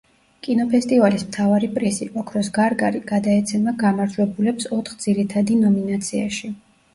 კინოფესტივალის 0.45 1.25
მთავარი 1.25 1.69
პრიზი, 1.75 2.07
ოქროს 2.21 2.49
გარგარი 2.55 3.01
გადაეცემა 3.11 3.75
გამარჯვებულებს 3.85 4.71
ოთხ 4.79 4.97
ძირითადი 5.05 5.61
ნომინაციაში. 5.61 6.53